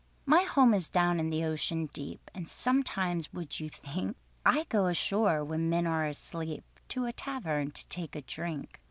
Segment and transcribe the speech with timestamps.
[0.25, 4.17] "My home is down in the Ocean deep, And sometimes—would you think?
[4.43, 8.79] I go ashore when men are asleep To a tavern to take a drink.